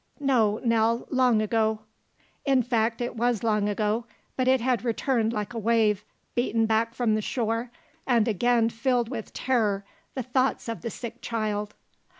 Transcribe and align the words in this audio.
"No, 0.19 0.59
Nell, 0.63 1.05
long 1.11 1.43
ago." 1.43 1.81
In 2.43 2.63
fact 2.63 3.01
it 3.01 3.15
was 3.15 3.43
long 3.43 3.69
ago, 3.69 4.07
but 4.35 4.47
it 4.47 4.59
had 4.59 4.83
returned 4.83 5.31
like 5.31 5.53
a 5.53 5.59
wave 5.59 6.03
beaten 6.33 6.65
back 6.65 6.95
from 6.95 7.13
the 7.13 7.21
shore 7.21 7.69
and 8.07 8.27
again 8.27 8.69
filled 8.69 9.09
with 9.09 9.31
terror 9.31 9.85
the 10.15 10.23
thoughts 10.23 10.67
of 10.67 10.81
the 10.81 10.89
sick 10.89 11.21
child. 11.21 11.75